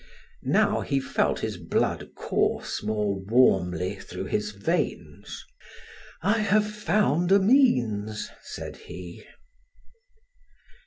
[0.49, 5.45] Now he felt his blood course more warmly through his veins.
[6.23, 9.23] "I have found a means," said he.